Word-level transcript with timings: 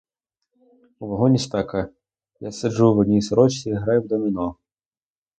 У 0.99 1.03
вагоні 1.09 1.39
спека, 1.43 1.83
я 2.47 2.51
сиджу 2.59 2.87
в 2.93 2.99
одній 3.03 3.21
сорочці 3.27 3.69
і 3.69 3.73
граю 3.75 4.01
в 4.01 4.07
доміно. 4.07 4.47